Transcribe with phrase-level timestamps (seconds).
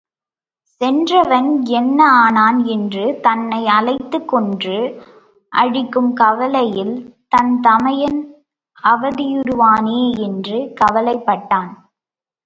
[0.81, 1.49] சென்றவன்
[1.71, 4.79] என்ன ஆனான் என்று தன்னை அலைத்துக் கொன்று
[5.51, 6.95] அழிக்கும் கவலையில்
[7.27, 8.19] தன் தமையன்
[8.83, 11.71] அவதியுறுவானே என்று கவலைப்பட்டான்.